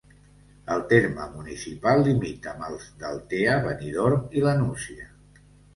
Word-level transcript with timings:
El 0.75 0.79
terme 0.93 1.27
municipal 1.33 2.03
limita 2.09 2.55
amb 2.55 2.67
els 2.71 2.89
d'Altea, 3.05 3.61
Benidorm 3.69 4.29
i 4.41 4.47
La 4.49 4.61
Nucia. 4.65 5.11